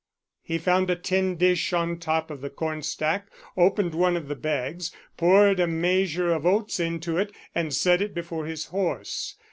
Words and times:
He 0.41 0.57
found 0.57 0.89
a 0.89 0.95
tin 0.95 1.35
dish 1.35 1.73
on 1.73 1.99
top 1.99 2.31
of 2.31 2.41
the 2.41 2.49
cornstack, 2.49 3.27
opened 3.55 3.93
one 3.93 4.17
of 4.17 4.29
the 4.29 4.35
bags, 4.35 4.91
poured 5.15 5.59
a 5.59 5.67
measure 5.67 6.33
of 6.33 6.43
oats 6.43 6.79
into 6.79 7.19
it, 7.19 7.31
and 7.53 7.71
set 7.71 8.01
it 8.01 8.15
before 8.15 8.47
his 8.47 8.65
horse. 8.65 9.37